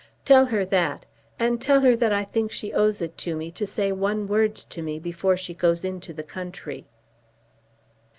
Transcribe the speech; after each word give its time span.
Tell 0.25 0.47
her 0.47 0.65
that; 0.65 1.05
and 1.37 1.61
tell 1.61 1.81
her 1.81 1.95
that 1.95 2.11
I 2.11 2.23
think 2.23 2.51
she 2.51 2.73
owes 2.73 3.03
it 3.03 3.19
to 3.19 3.35
me 3.35 3.51
to 3.51 3.67
say 3.67 3.91
one 3.91 4.27
word 4.27 4.55
to 4.55 4.81
me 4.81 4.97
before 4.97 5.37
she 5.37 5.53
goes 5.53 5.85
into 5.85 6.11
the 6.11 6.23
country." 6.23 6.87